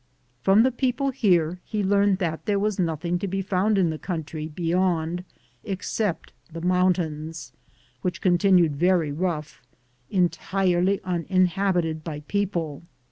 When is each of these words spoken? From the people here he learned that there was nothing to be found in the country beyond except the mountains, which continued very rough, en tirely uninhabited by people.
From 0.41 0.63
the 0.63 0.71
people 0.71 1.11
here 1.11 1.59
he 1.63 1.83
learned 1.83 2.17
that 2.17 2.47
there 2.47 2.57
was 2.57 2.79
nothing 2.79 3.19
to 3.19 3.27
be 3.27 3.43
found 3.43 3.77
in 3.77 3.91
the 3.91 3.99
country 3.99 4.47
beyond 4.47 5.23
except 5.63 6.33
the 6.51 6.59
mountains, 6.61 7.51
which 8.01 8.19
continued 8.19 8.75
very 8.75 9.11
rough, 9.11 9.61
en 10.11 10.29
tirely 10.29 10.99
uninhabited 11.03 12.03
by 12.03 12.21
people. 12.21 12.81